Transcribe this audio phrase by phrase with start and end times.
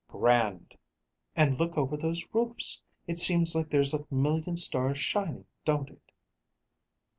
[0.07, 0.73] "Grand!"
[1.35, 2.81] "And look over those roofs!
[3.05, 6.11] It seems like there's a million stars shining, don't it?"